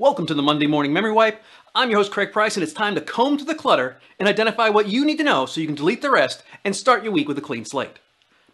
[0.00, 1.42] Welcome to the Monday Morning Memory Wipe.
[1.74, 4.70] I'm your host Craig Price and it's time to comb through the clutter and identify
[4.70, 7.28] what you need to know so you can delete the rest and start your week
[7.28, 7.98] with a clean slate.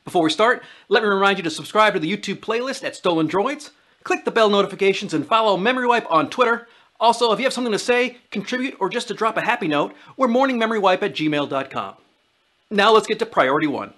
[0.05, 3.29] Before we start, let me remind you to subscribe to the YouTube playlist at Stolen
[3.29, 3.71] Droids,
[4.03, 6.67] click the bell notifications and follow Memory Wipe on Twitter.
[6.99, 9.95] Also, if you have something to say, contribute, or just to drop a happy note,
[10.17, 11.95] we're morningmemorywipe at gmail.com.
[12.73, 13.95] Now let's get to priority one.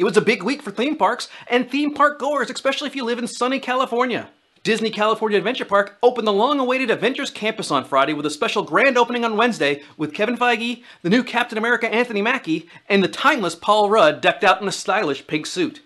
[0.00, 3.04] It was a big week for theme parks and theme park goers, especially if you
[3.04, 4.30] live in sunny California.
[4.62, 8.96] Disney California Adventure Park opened the long-awaited Avengers Campus on Friday with a special grand
[8.96, 13.54] opening on Wednesday with Kevin Feige, the new Captain America Anthony Mackie, and the timeless
[13.54, 15.82] Paul Rudd decked out in a stylish pink suit.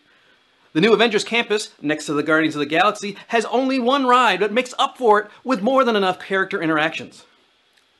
[0.74, 4.38] The new Avengers Campus, next to the Guardians of the Galaxy, has only one ride
[4.38, 7.24] but makes up for it with more than enough character interactions.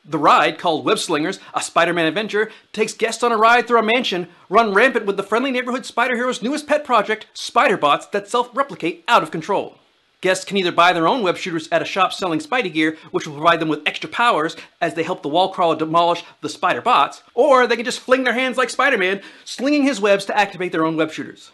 [0.07, 3.83] The ride, called Web Slingers, a Spider-Man adventure, takes guests on a ride through a
[3.83, 8.29] mansion run rampant with the friendly neighborhood spider hero's newest pet project, spider bots that
[8.29, 9.79] self-replicate out of control.
[10.21, 13.27] Guests can either buy their own web shooters at a shop selling Spidey gear, which
[13.27, 16.83] will provide them with extra powers as they help the wall crawler demolish the spider
[16.83, 20.73] bots, or they can just fling their hands like Spider-Man, slinging his webs to activate
[20.73, 21.51] their own web shooters.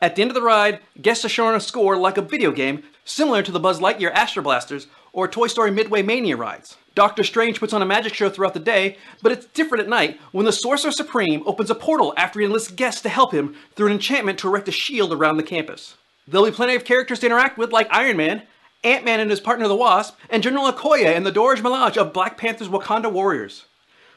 [0.00, 2.84] At the end of the ride, guests are shown a score like a video game,
[3.04, 6.76] similar to the Buzz Lightyear Astro Blasters or Toy Story Midway Mania rides.
[6.98, 10.18] Doctor Strange puts on a magic show throughout the day, but it's different at night
[10.32, 13.86] when the Sorcerer Supreme opens a portal after he enlists guests to help him through
[13.86, 15.94] an enchantment to erect a shield around the campus.
[16.26, 18.42] There'll be plenty of characters to interact with like Iron Man,
[18.82, 22.36] Ant-Man and his partner the Wasp, and General Okoye and the Dora Milaje of Black
[22.36, 23.66] Panther's Wakanda Warriors.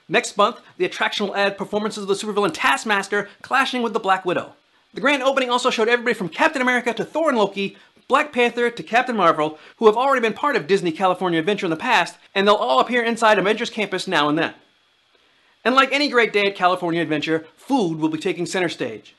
[0.09, 4.25] Next month, the attraction will add performances of the supervillain Taskmaster clashing with the Black
[4.25, 4.55] Widow.
[4.95, 8.69] The grand opening also showed everybody from Captain America to Thor and Loki Black Panther
[8.69, 12.17] to Captain Marvel, who have already been part of Disney California Adventure in the past,
[12.35, 14.53] and they'll all appear inside Avengers Campus now and then.
[15.63, 19.15] And like any great day at California Adventure, food will be taking center stage.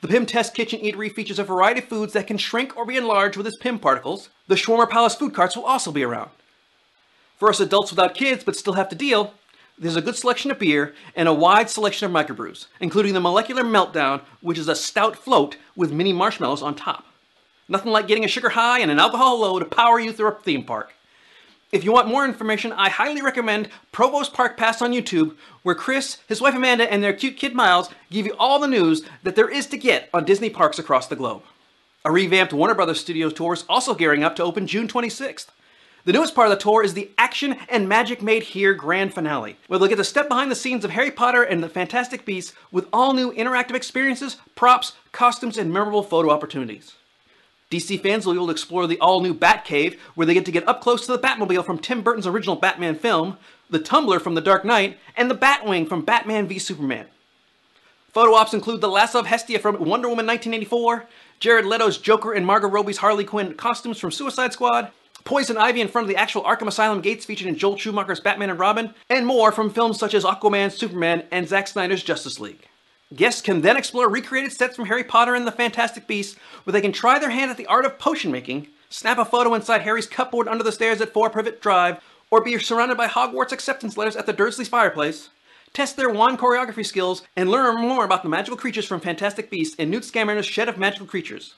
[0.00, 2.96] The Pym Test Kitchen Eatery features a variety of foods that can shrink or be
[2.96, 4.28] enlarged with its Pym particles.
[4.48, 6.30] The Shawarma Palace food carts will also be around.
[7.38, 9.34] For us adults without kids but still have to deal,
[9.78, 13.64] there's a good selection of beer and a wide selection of microbrews, including the Molecular
[13.64, 17.06] Meltdown, which is a stout float with mini marshmallows on top.
[17.68, 20.34] Nothing like getting a sugar high and an alcohol low to power you through a
[20.40, 20.94] theme park.
[21.72, 26.18] If you want more information, I highly recommend Provost Park Pass on YouTube, where Chris,
[26.28, 29.48] his wife Amanda, and their cute kid Miles give you all the news that there
[29.48, 31.42] is to get on Disney parks across the globe.
[32.04, 35.46] A revamped Warner Brothers Studios tour is also gearing up to open June 26th.
[36.04, 39.56] The newest part of the tour is the Action and Magic Made Here grand finale,
[39.66, 42.52] where they'll get to step behind the scenes of Harry Potter and the Fantastic Beasts
[42.70, 46.94] with all new interactive experiences, props, costumes, and memorable photo opportunities.
[47.74, 50.68] DC fans will be able to explore the all-new Batcave, where they get to get
[50.68, 53.36] up close to the Batmobile from Tim Burton's original Batman film,
[53.68, 57.06] the Tumbler from The Dark Knight, and the Batwing from Batman v Superman.
[58.12, 61.06] Photo ops include the lasso of Hestia from Wonder Woman 1984,
[61.40, 64.92] Jared Leto's Joker and Margot Robbie's Harley Quinn costumes from Suicide Squad,
[65.24, 68.50] Poison Ivy in front of the actual Arkham Asylum gates featured in Joel Schumacher's Batman
[68.50, 72.68] and Robin, and more from films such as Aquaman, Superman, and Zack Snyder's Justice League.
[73.12, 76.80] Guests can then explore recreated sets from Harry Potter and the Fantastic Beasts, where they
[76.80, 80.06] can try their hand at the art of potion making, snap a photo inside Harry's
[80.06, 84.16] cupboard under the stairs at 4 Privet Drive, or be surrounded by Hogwarts acceptance letters
[84.16, 85.28] at the Dursleys' fireplace,
[85.72, 89.76] test their wand choreography skills, and learn more about the magical creatures from Fantastic Beasts
[89.78, 91.54] and Newt Scamander's Shed of Magical Creatures.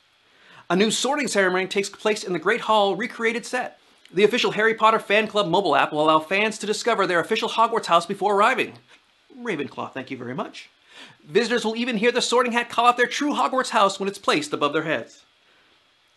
[0.68, 3.78] A new sorting ceremony takes place in the Great Hall recreated set.
[4.12, 7.48] The official Harry Potter fan club mobile app will allow fans to discover their official
[7.48, 8.78] Hogwarts house before arriving.
[9.38, 10.70] Ravenclaw, thank you very much.
[11.24, 14.18] Visitors will even hear the Sorting Hat call out their true Hogwarts house when it's
[14.18, 15.24] placed above their heads.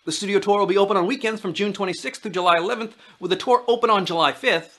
[0.06, 3.32] The studio tour will be open on weekends from June 26th through July 11th, with
[3.32, 4.78] the tour open on July 5th.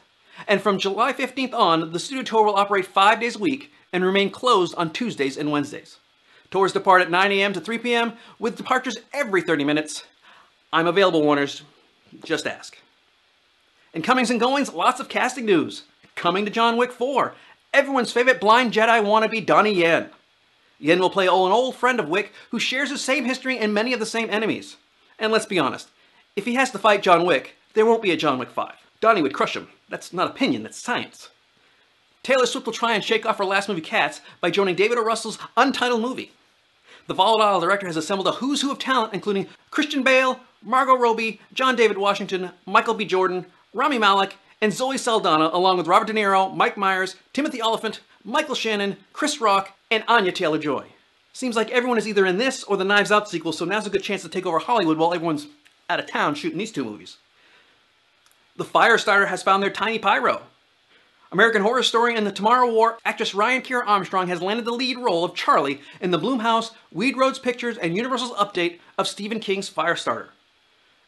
[0.49, 4.05] And from July 15th on, the studio tour will operate five days a week and
[4.05, 5.99] remain closed on Tuesdays and Wednesdays.
[6.50, 7.53] Tours depart at 9 a.m.
[7.53, 8.14] to 3 p.m.
[8.38, 10.05] with departures every 30 minutes.
[10.73, 11.62] I'm available, Warners.
[12.25, 12.79] Just ask.
[13.94, 15.85] In comings and goings, lots of casting news.
[16.17, 17.35] Coming to John Wick 4
[17.72, 20.11] everyone's favorite blind Jedi wannabe Donnie Yen.
[20.78, 23.93] Yen will play an old friend of Wick who shares the same history and many
[23.93, 24.76] of the same enemies.
[25.19, 25.88] And let's be honest,
[26.37, 28.75] if he has to fight John Wick, there won't be a John Wick 5.
[29.00, 29.69] Donnie would crush him.
[29.88, 31.28] That's not opinion, that's science.
[32.22, 35.02] Taylor Swift will try and shake off her last movie Cats by joining David O.
[35.02, 36.32] Russell's untitled movie.
[37.06, 41.40] The volatile director has assembled a who's who of talent including Christian Bale, Margot Robbie,
[41.52, 43.05] John David Washington, Michael B.
[43.05, 48.00] Jordan, Rami Malek, and Zoe Saldana, along with Robert De Niro, Mike Myers, Timothy Olyphant,
[48.24, 50.86] Michael Shannon, Chris Rock, and Anya Taylor-Joy.
[51.32, 53.90] Seems like everyone is either in this or the Knives Out sequel, so now's a
[53.90, 55.46] good chance to take over Hollywood while everyone's
[55.88, 57.16] out of town shooting these two movies.
[58.56, 60.42] The Firestarter has found their tiny pyro.
[61.32, 64.98] American Horror Story and the Tomorrow War actress Ryan Kiera Armstrong has landed the lead
[64.98, 69.70] role of Charlie in the Blumhouse, Weed Roads Pictures, and Universal's update of Stephen King's
[69.70, 70.28] Firestarter.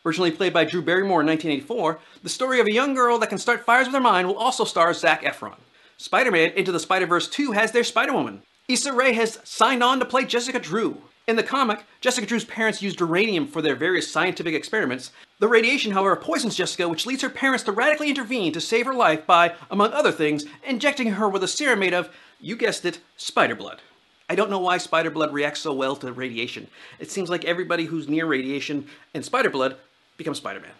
[0.04, 3.38] Originally played by Drew Barrymore in 1984, the story of a young girl that can
[3.38, 5.54] start fires with her mind will also star Zac Efron.
[5.96, 8.42] Spider-Man Into the Spider-Verse 2 has their Spider-Woman.
[8.66, 11.02] Issa Rae has signed on to play Jessica Drew.
[11.28, 15.12] In the comic, Jessica Drew's parents used uranium for their various scientific experiments.
[15.38, 18.94] The radiation, however, poisons Jessica, which leads her parents to radically intervene to save her
[18.94, 22.10] life by, among other things, injecting her with a serum made of,
[22.40, 23.80] you guessed it, spider blood.
[24.28, 26.66] I don't know why spider blood reacts so well to radiation.
[26.98, 29.76] It seems like everybody who's near radiation and spider blood
[30.22, 30.70] becomes Spider-Man.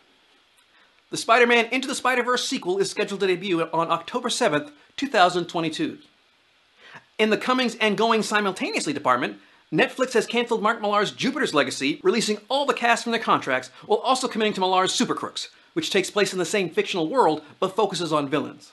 [1.11, 5.99] The Spider-Man Into the Spider-Verse sequel is scheduled to debut on October 7th, 2022.
[7.19, 9.39] In the comings and going simultaneously department,
[9.73, 13.99] Netflix has canceled Mark Millar's Jupiter's Legacy, releasing all the cast from their contracts, while
[13.99, 17.77] also committing to Millar's Super Crooks, which takes place in the same fictional world but
[17.77, 18.73] focuses on villains.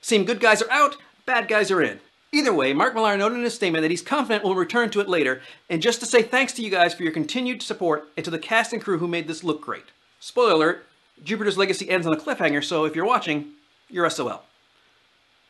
[0.00, 2.00] Seem good guys are out, bad guys are in.
[2.32, 5.08] Either way, Mark Millar noted in his statement that he's confident we'll return to it
[5.08, 8.30] later, and just to say thanks to you guys for your continued support and to
[8.30, 9.86] the cast and crew who made this look great.
[10.24, 10.86] Spoiler alert,
[11.24, 13.54] Jupiter's Legacy ends on a cliffhanger, so if you're watching,
[13.90, 14.44] you're SOL.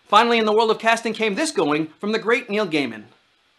[0.08, 3.04] Finally, in the world of casting came this going from the great Neil Gaiman.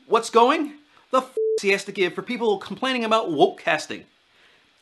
[0.07, 0.73] What's going?
[1.11, 4.05] The f he has to give for people complaining about woke casting.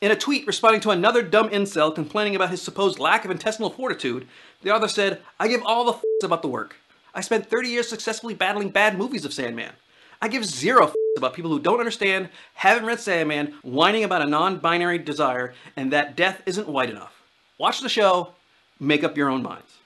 [0.00, 3.68] In a tweet responding to another dumb incel complaining about his supposed lack of intestinal
[3.68, 4.26] fortitude,
[4.62, 6.76] the author said, I give all the f about the work.
[7.14, 9.74] I spent 30 years successfully battling bad movies of Sandman.
[10.22, 14.30] I give zero f about people who don't understand, haven't read Sandman, whining about a
[14.30, 17.22] non-binary desire, and that death isn't white enough.
[17.58, 18.30] Watch the show,
[18.78, 19.78] make up your own minds.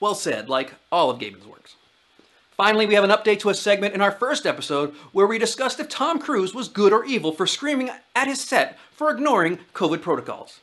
[0.00, 1.76] Well said, like all of Gaiman's works.
[2.56, 5.80] Finally, we have an update to a segment in our first episode where we discussed
[5.80, 10.00] if Tom Cruise was good or evil for screaming at his set for ignoring COVID
[10.00, 10.60] protocols.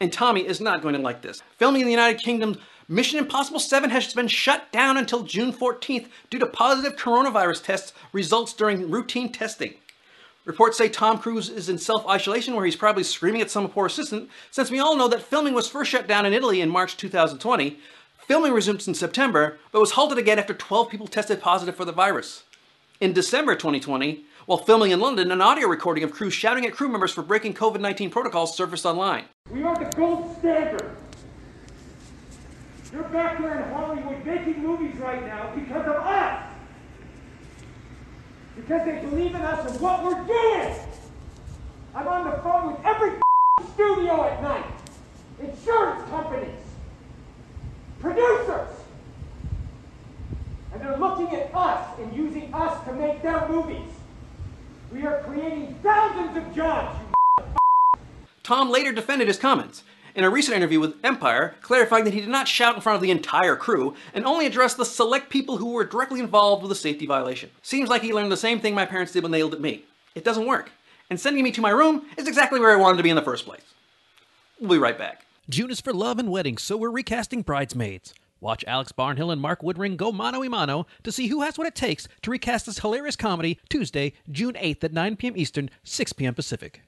[0.00, 1.42] And Tommy is not going to like this.
[1.56, 6.08] Filming in the United Kingdom Mission Impossible 7 has been shut down until June 14th
[6.28, 9.74] due to positive coronavirus tests results during routine testing.
[10.44, 14.28] Reports say Tom Cruise is in self-isolation where he's probably screaming at some poor assistant,
[14.50, 17.78] since we all know that filming was first shut down in Italy in March 2020.
[18.18, 21.92] Filming resumed in September, but was halted again after 12 people tested positive for the
[21.92, 22.44] virus.
[23.00, 26.90] In December 2020, while filming in London, an audio recording of Cruise shouting at crew
[26.90, 29.24] members for breaking COVID-19 protocols surfaced online.
[29.50, 30.94] We are the gold standard.
[32.94, 36.44] You're back there in Hollywood making movies right now because of us.
[38.54, 40.76] Because they believe in us and what we're doing.
[41.92, 43.18] I'm on the phone with every
[43.72, 44.66] studio at night.
[45.40, 46.60] Insurance companies.
[47.98, 48.68] Producers.
[50.72, 53.90] And they're looking at us and using us to make their movies.
[54.92, 56.96] We are creating thousands of jobs,
[58.44, 59.82] Tom later defended his comments
[60.14, 63.02] in a recent interview with Empire, clarifying that he did not shout in front of
[63.02, 66.74] the entire crew and only addressed the select people who were directly involved with the
[66.74, 67.50] safety violation.
[67.62, 69.84] Seems like he learned the same thing my parents did when they yelled at me.
[70.14, 70.70] It doesn't work.
[71.10, 73.22] And sending me to my room is exactly where I wanted to be in the
[73.22, 73.62] first place.
[74.60, 75.26] We'll be right back.
[75.50, 78.14] June is for love and weddings, so we're recasting Bridesmaids.
[78.40, 81.66] Watch Alex Barnhill and Mark Woodring go mano a mano to see who has what
[81.66, 85.36] it takes to recast this hilarious comedy Tuesday, June 8th at 9 p.m.
[85.36, 86.34] Eastern, 6 p.m.
[86.34, 86.82] Pacific.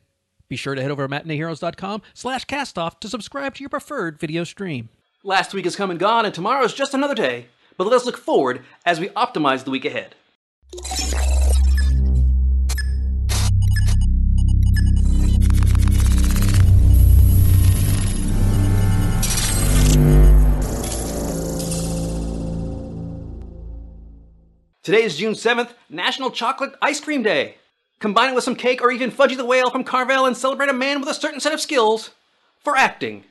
[0.49, 4.45] Be sure to head over to matineeheroes.com slash castoff to subscribe to your preferred video
[4.45, 4.89] stream.
[5.25, 7.47] Last week is come and gone, and tomorrow is just another day.
[7.77, 10.15] But let us look forward as we optimize the week ahead.
[24.83, 27.57] Today is June 7th, National Chocolate Ice Cream Day.
[27.99, 30.75] Combine it with some cake or even Fudgie the Whale from Carvel and celebrate a
[30.75, 32.11] man with a certain set of skills
[32.59, 33.25] for acting.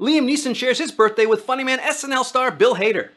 [0.00, 3.10] Liam Neeson shares his birthday with funny man SNL star Bill Hader.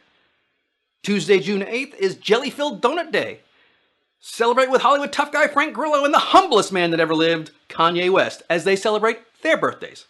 [1.03, 3.39] Tuesday, June 8th is Jelly Filled Donut Day.
[4.19, 8.11] Celebrate with Hollywood tough guy Frank Grillo and the humblest man that ever lived, Kanye
[8.11, 10.05] West, as they celebrate their birthdays.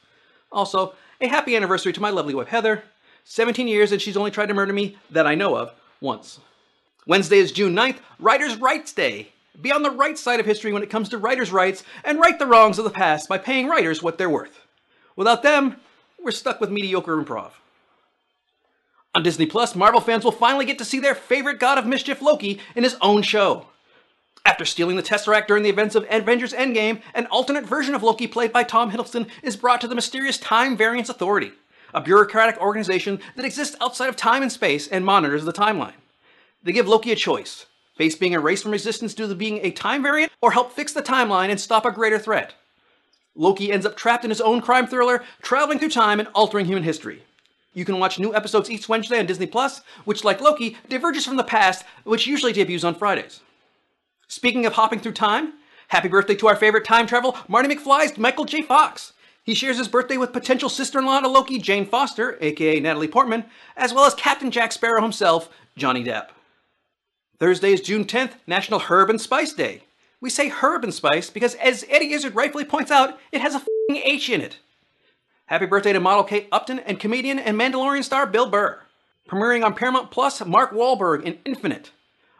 [0.52, 2.84] Also, a happy anniversary to my lovely wife Heather.
[3.24, 5.72] 17 years and she's only tried to murder me, that I know of,
[6.02, 6.40] once.
[7.08, 9.32] Wednesday is June 9th, Writers' Rights Day.
[9.62, 12.38] Be on the right side of history when it comes to writers' rights and right
[12.40, 14.62] the wrongs of the past by paying writers what they're worth.
[15.16, 15.76] Without them,
[16.24, 17.52] we're stuck with mediocre improv.
[19.14, 22.22] On Disney Plus, Marvel fans will finally get to see their favorite god of mischief,
[22.22, 23.68] Loki, in his own show.
[24.46, 28.26] After stealing the Tesseract during the events of Avengers Endgame, an alternate version of Loki
[28.26, 31.52] played by Tom Hiddleston is brought to the mysterious Time Variance Authority,
[31.94, 35.94] a bureaucratic organization that exists outside of time and space and monitors the timeline.
[36.64, 40.02] They give Loki a choice face being erased from existence due to being a time
[40.02, 42.54] variant, or help fix the timeline and stop a greater threat.
[43.36, 46.84] Loki ends up trapped in his own crime thriller, traveling through time and altering human
[46.84, 47.24] history.
[47.74, 51.38] You can watch new episodes each Wednesday on Disney Plus, which, like Loki, diverges from
[51.38, 53.40] the past, which usually debuts on Fridays.
[54.28, 55.54] Speaking of hopping through time,
[55.88, 58.62] happy birthday to our favorite time travel, Marty McFly's Michael J.
[58.62, 59.14] Fox.
[59.44, 63.44] He He shares his birthday with potential sister-in-law to Loki, Jane Foster, aka Natalie Portman,
[63.76, 66.30] as well as Captain Jack Sparrow himself, Johnny Depp.
[67.42, 69.82] Thursday is June 10th, National Herb and Spice Day.
[70.20, 73.58] We say herb and spice because, as Eddie Izzard rightfully points out, it has a
[73.58, 74.60] f***ing H in it.
[75.48, 78.84] Happy birthday to model Kate Upton and comedian and Mandalorian star Bill Burr.
[79.28, 81.90] Premiering on Paramount Plus, Mark Wahlberg in Infinite.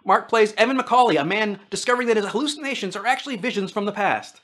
[0.06, 3.92] Mark plays Evan McCauley, a man discovering that his hallucinations are actually visions from the
[3.92, 4.42] past.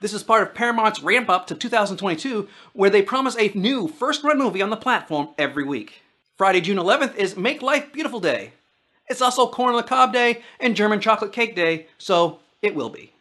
[0.00, 4.24] This is part of Paramount's ramp up to 2022, where they promise a new first
[4.24, 6.00] run movie on the platform every week.
[6.38, 8.54] Friday, June 11th is Make Life Beautiful Day.
[9.10, 12.90] It's also Corn on the Cob Day and German Chocolate Cake Day, so it will
[12.90, 13.12] be.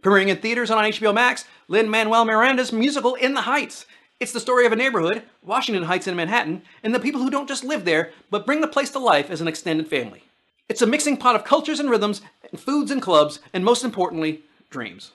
[0.00, 3.86] Premiering in theaters and on HBO Max, Lin-Manuel Miranda's musical In the Heights.
[4.20, 7.48] It's the story of a neighborhood, Washington Heights in Manhattan, and the people who don't
[7.48, 10.22] just live there, but bring the place to life as an extended family.
[10.68, 14.42] It's a mixing pot of cultures and rhythms, and foods and clubs, and most importantly,
[14.70, 15.10] dreams.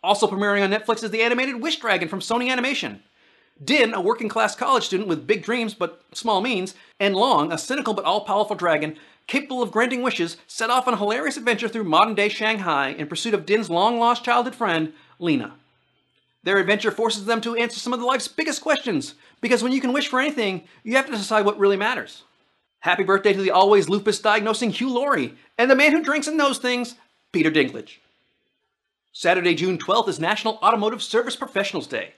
[0.00, 3.02] Also premiering on Netflix is the animated Wish Dragon from Sony Animation.
[3.62, 7.58] Din, a working class college student with big dreams but small means, and Long, a
[7.58, 8.96] cynical but all powerful dragon,
[9.30, 13.06] capable of granting wishes, set off on a hilarious adventure through modern day Shanghai in
[13.06, 15.54] pursuit of Din's long lost childhood friend, Lena.
[16.42, 19.92] Their adventure forces them to answer some of life's biggest questions, because when you can
[19.92, 22.24] wish for anything, you have to decide what really matters.
[22.80, 26.36] Happy birthday to the always lupus diagnosing Hugh Laurie, and the man who drinks and
[26.36, 26.96] knows things,
[27.30, 27.98] Peter Dinklage.
[29.12, 32.14] Saturday, June 12th is National Automotive Service Professionals Day.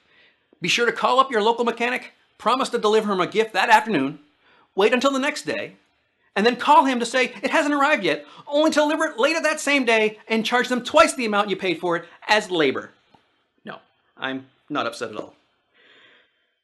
[0.62, 3.71] Be sure to call up your local mechanic, promise to deliver him a gift that
[3.71, 4.21] afternoon,
[4.75, 5.76] wait until the next day,
[6.35, 9.41] and then call him to say it hasn't arrived yet, only to deliver it later
[9.43, 12.91] that same day and charge them twice the amount you paid for it as labor.
[13.65, 13.79] No,
[14.17, 15.35] I'm not upset at all.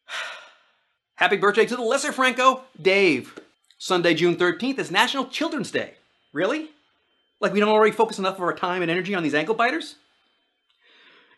[1.16, 3.38] Happy birthday to the lesser Franco, Dave.
[3.78, 5.94] Sunday, June 13th is National Children's Day.
[6.32, 6.70] Really?
[7.40, 9.96] Like we don't already focus enough of our time and energy on these ankle biters?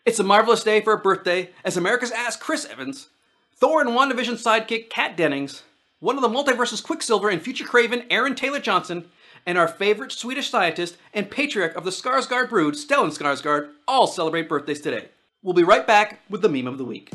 [0.07, 3.11] It's a marvelous day for a birthday as America's ass Chris Evans,
[3.57, 5.63] Thor and WandaVision sidekick Kat Dennings,
[6.00, 9.11] one of the multiverse's Quicksilver and future Kraven Aaron Taylor Johnson,
[9.47, 14.49] and our favorite Swedish scientist and patriarch of the Skarsgård brood, Stellan Skarsgård, all celebrate
[14.49, 15.09] birthdays today.
[15.42, 17.12] We'll be right back with the meme of the week.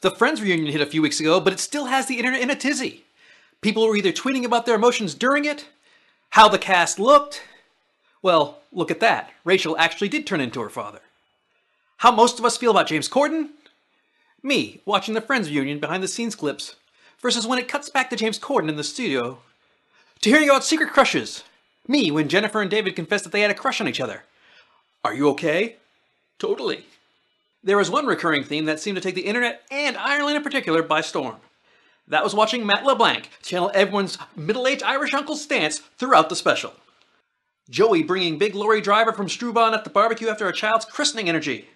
[0.00, 2.50] The Friends reunion hit a few weeks ago, but it still has the internet in
[2.50, 3.04] a tizzy.
[3.60, 5.66] People were either tweeting about their emotions during it,
[6.30, 7.42] how the cast looked.
[8.22, 9.30] Well, look at that.
[9.44, 11.00] Rachel actually did turn into her father.
[11.98, 13.50] How most of us feel about James Corden?
[14.42, 16.76] Me, watching the Friends reunion behind the scenes clips,
[17.20, 19.38] versus when it cuts back to James Corden in the studio.
[20.20, 21.42] To hearing about secret crushes.
[21.88, 24.22] Me, when Jennifer and David confessed that they had a crush on each other.
[25.04, 25.76] Are you okay?
[26.38, 26.86] Totally.
[27.64, 30.82] There was one recurring theme that seemed to take the internet, and Ireland in particular,
[30.82, 31.36] by storm.
[32.08, 36.72] That was watching Matt LeBlanc channel everyone's middle-aged Irish uncle stance throughout the special.
[37.68, 41.68] Joey bringing big lorry driver from Strabane at the barbecue after a child's christening energy.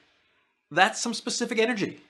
[0.71, 2.01] That's some specific energy.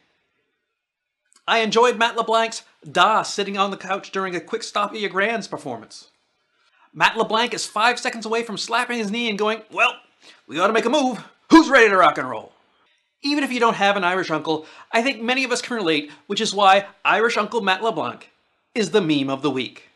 [1.49, 5.49] I enjoyed Matt LeBlanc's Da sitting on the couch during a quick stop at Grand's
[5.49, 6.11] performance.
[6.95, 9.97] Matt LeBlanc is five seconds away from slapping his knee and going, Well,
[10.47, 11.25] we gotta make a move.
[11.51, 12.52] Who's ready to rock and roll?
[13.23, 16.11] Even if you don't have an Irish uncle, I think many of us can relate,
[16.27, 18.29] which is why Irish Uncle Matt LeBlanc
[18.75, 19.89] is the meme of the week.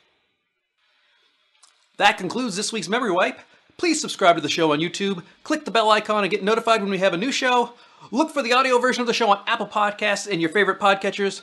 [1.96, 3.40] That concludes this week's Memory Wipe.
[3.78, 6.90] Please subscribe to the show on YouTube, click the bell icon and get notified when
[6.90, 7.72] we have a new show.
[8.10, 11.42] Look for the audio version of the show on Apple Podcasts and your favorite podcatchers.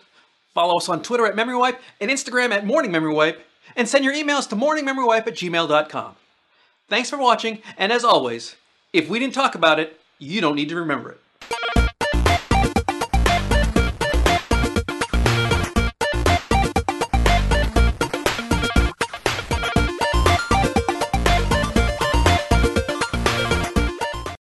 [0.53, 4.05] Follow us on Twitter at Memory Wipe and Instagram at Morning Memory Wipe, and send
[4.05, 6.15] your emails to morningmemorywipe at gmail.com.
[6.87, 8.55] Thanks for watching, and as always,
[8.93, 11.22] if we didn't talk about it, you don't need to remember it.